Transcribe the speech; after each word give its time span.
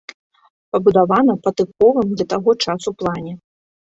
Пабудавана 0.75 1.35
па 1.43 1.49
тыповым 1.61 2.07
для 2.21 2.25
таго 2.33 2.51
часу 2.69 2.89
плане. 3.03 3.33